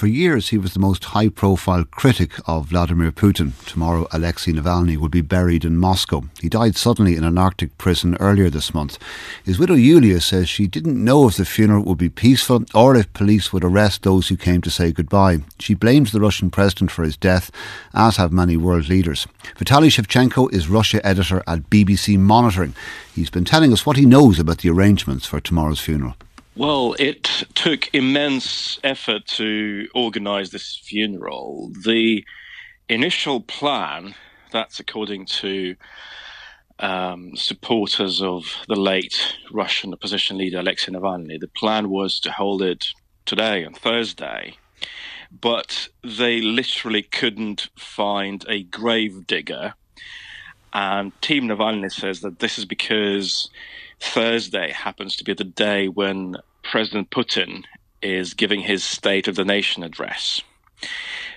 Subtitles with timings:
[0.00, 3.52] For years, he was the most high profile critic of Vladimir Putin.
[3.66, 6.24] Tomorrow, Alexei Navalny will be buried in Moscow.
[6.40, 8.98] He died suddenly in an Arctic prison earlier this month.
[9.44, 13.12] His widow Yulia says she didn't know if the funeral would be peaceful or if
[13.12, 15.40] police would arrest those who came to say goodbye.
[15.58, 17.50] She blames the Russian president for his death,
[17.92, 19.26] as have many world leaders.
[19.58, 22.74] Vitaly Shevchenko is Russia editor at BBC Monitoring.
[23.14, 26.16] He's been telling us what he knows about the arrangements for tomorrow's funeral.
[26.60, 27.24] Well, it
[27.54, 31.72] took immense effort to organize this funeral.
[31.84, 32.22] The
[32.86, 34.14] initial plan,
[34.52, 35.74] that's according to
[36.78, 42.60] um, supporters of the late Russian opposition leader Alexei Navalny, the plan was to hold
[42.60, 42.88] it
[43.24, 44.58] today on Thursday,
[45.32, 49.72] but they literally couldn't find a grave digger.
[50.74, 53.48] And Team Navalny says that this is because
[53.98, 57.64] Thursday happens to be the day when President Putin
[58.02, 60.42] is giving his State of the Nation address.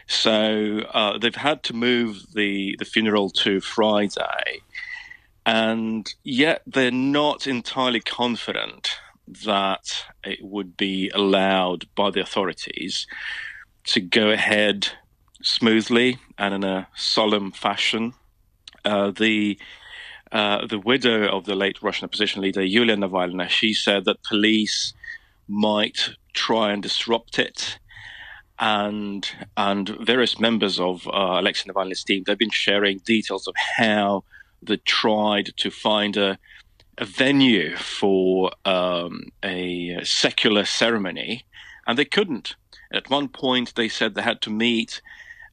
[0.07, 4.61] So uh, they've had to move the, the funeral to Friday,
[5.45, 8.89] and yet they're not entirely confident
[9.45, 13.07] that it would be allowed by the authorities
[13.85, 14.89] to go ahead
[15.41, 18.13] smoothly and in a solemn fashion.
[18.85, 19.57] Uh, the
[20.33, 24.93] uh, the widow of the late Russian opposition leader Yulia Navalny, she said that police
[25.47, 27.77] might try and disrupt it.
[28.59, 34.23] And and various members of uh, Alexei Navalny's team, they've been sharing details of how
[34.61, 36.39] they tried to find a,
[36.97, 41.45] a venue for um, a secular ceremony,
[41.85, 42.55] and they couldn't.
[42.91, 45.01] At one point, they said they had to meet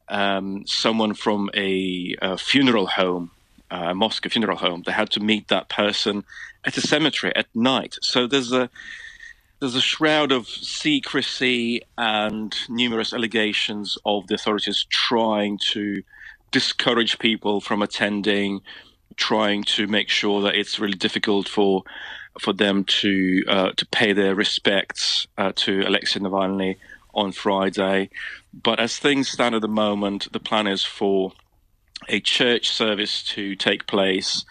[0.09, 3.31] um, someone from a, a funeral home,
[3.71, 4.83] a Moscow funeral home.
[4.85, 6.25] They had to meet that person
[6.65, 7.97] at a cemetery at night.
[8.03, 8.71] So there's a
[9.61, 16.03] there's a shroud of secrecy and numerous allegations of the authorities trying to
[16.51, 18.63] discourage people from attending,
[19.17, 21.85] trying to make sure that it's really difficult for
[22.41, 26.77] for them to uh, to pay their respects uh, to Alexei Navalny
[27.13, 28.09] on Friday.
[28.53, 31.33] But as things stand at the moment, the plan is for
[32.11, 34.45] a church service to take place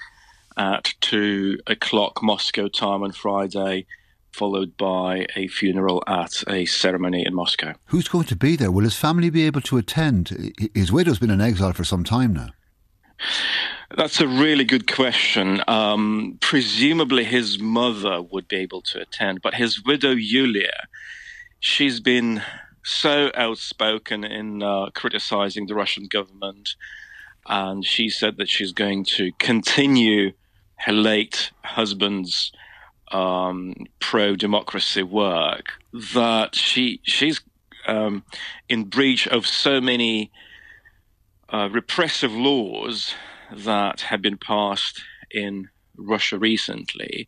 [0.58, 3.86] at two o'clock Moscow time on Friday
[4.31, 7.74] followed by a funeral at a ceremony in Moscow.
[7.86, 8.72] Who's going to be there?
[8.72, 10.53] Will his family be able to attend?
[10.74, 12.50] His widow's been in exile for some time now.
[13.98, 15.62] That's a really good question.
[15.68, 20.88] Um, presumably, his mother would be able to attend, but his widow, Yulia,
[21.59, 22.44] she's been
[22.84, 26.75] so outspoken in uh, criticizing the Russian government,
[27.50, 30.32] and she said that she's going to continue
[30.78, 32.52] her late husband's
[33.12, 35.74] um, pro democracy work
[36.14, 37.42] that she she's
[37.88, 38.24] um,
[38.70, 40.32] in breach of so many
[41.50, 43.16] uh, repressive laws
[43.52, 45.68] that have been passed in
[45.98, 47.28] Russia recently,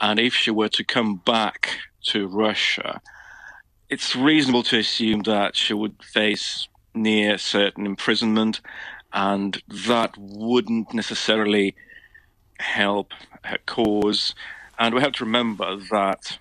[0.00, 3.00] and if she were to come back to Russia,
[3.88, 8.60] it's reasonable to assume that she would face near certain imprisonment,
[9.16, 11.74] and that wouldn't necessarily
[12.60, 13.10] help
[13.42, 14.34] her cause
[14.78, 16.38] and we have to remember that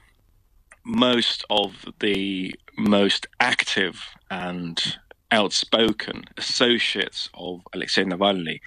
[0.84, 4.98] most of the most active and
[5.32, 8.60] outspoken associates of Alexei Navalny,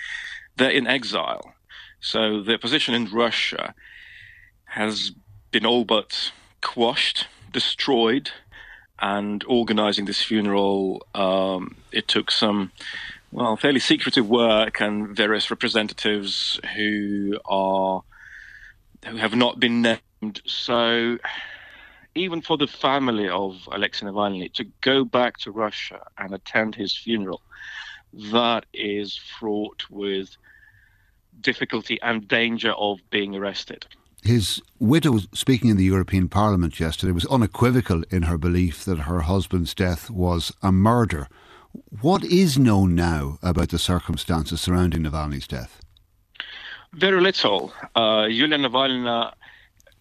[0.57, 1.55] they're in exile.
[2.01, 3.75] So their position in Russia
[4.65, 5.13] has
[5.51, 8.31] been all but quashed, destroyed,
[9.01, 12.73] and organizing this funeral, um, it took some,
[13.31, 18.03] well, fairly secretive work and various representatives who are
[19.07, 20.41] who have not been named.
[20.47, 21.19] So
[22.15, 26.97] even for the family of Alexei Navalny to go back to Russia and attend his
[26.97, 27.43] funeral,
[28.33, 30.37] that is fraught with
[31.41, 33.87] difficulty and danger of being arrested.
[34.25, 39.21] His widow, speaking in the European Parliament yesterday, was unequivocal in her belief that her
[39.21, 41.29] husband's death was a murder.
[41.91, 45.81] What is known now about the circumstances surrounding Navalny's death?
[46.93, 47.73] Very little.
[47.97, 49.33] Uh, Yulia Navalny,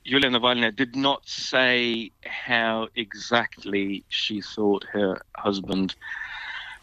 [0.03, 5.95] Yulia Navalny did not say how exactly she thought her husband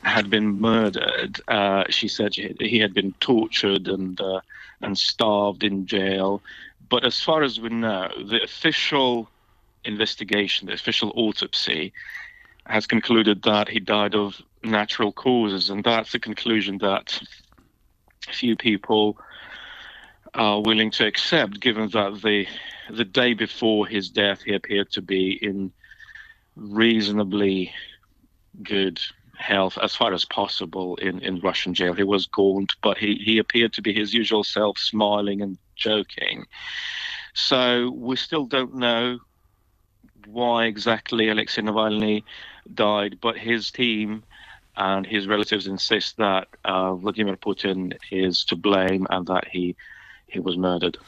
[0.04, 1.38] had been murdered.
[1.48, 4.40] Uh, she said he had been tortured and uh,
[4.80, 6.40] and starved in jail.
[6.88, 9.28] But as far as we know, the official
[9.84, 11.92] investigation, the official autopsy,
[12.66, 17.20] has concluded that he died of natural causes, and that's a conclusion that
[18.32, 19.19] few people
[20.34, 22.46] are willing to accept, given that the
[22.90, 25.72] the day before his death he appeared to be in
[26.56, 27.72] reasonably
[28.62, 29.00] good
[29.37, 31.94] health as far as possible in, in Russian jail.
[31.94, 36.44] He was gaunt, but he, he appeared to be his usual self, smiling and joking.
[37.34, 39.19] So we still don't know
[40.26, 42.22] why exactly Alexei Navalny
[42.72, 44.22] died, but his team
[44.76, 49.76] and his relatives insist that uh, Vladimir Putin is to blame and that he
[50.26, 50.99] he was murdered.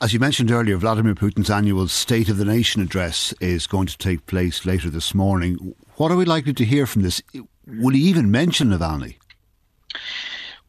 [0.00, 3.96] As you mentioned earlier, Vladimir Putin's annual State of the Nation address is going to
[3.98, 5.74] take place later this morning.
[5.96, 7.22] What are we likely to hear from this?
[7.66, 9.16] Will he even mention Navalny?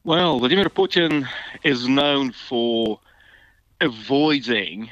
[0.04, 1.28] Well, Vladimir Putin
[1.64, 3.00] is known for
[3.82, 4.90] avoiding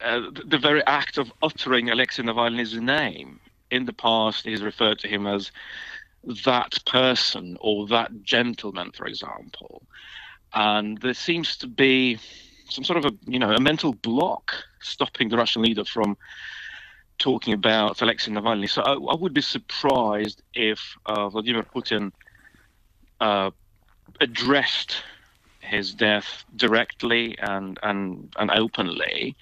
[0.00, 3.38] uh, the very act of uttering Alexei Navalny's name.
[3.70, 5.52] In the past, he's referred to him as
[6.44, 9.82] that person or that gentleman, for example.
[10.52, 12.18] And there seems to be
[12.68, 16.16] some sort of a you know a mental block stopping the Russian leader from
[17.18, 18.68] talking about Alexei Navalny.
[18.68, 22.12] So I, I would be surprised if uh, Vladimir Putin
[23.20, 23.50] uh,
[24.20, 25.02] addressed
[25.60, 29.36] his death directly and, and, and openly.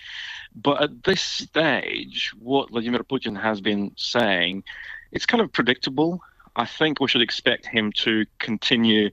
[0.55, 4.65] But at this stage, what Vladimir Putin has been saying,
[5.13, 6.21] it's kind of predictable.
[6.59, 9.11] I think we should expect him to continue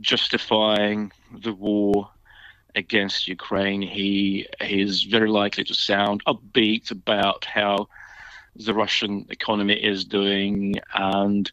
[0.00, 2.10] justifying the war
[2.74, 3.82] against Ukraine.
[3.82, 7.88] He is very likely to sound upbeat about how
[8.56, 11.50] the Russian economy is doing, and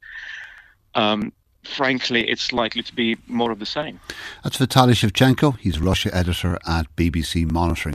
[0.95, 1.31] um,
[1.63, 3.99] frankly, it's likely to be more of the same.
[4.43, 5.57] That's Vitaly Shevchenko.
[5.59, 7.87] He's Russia editor at BBC Monitoring.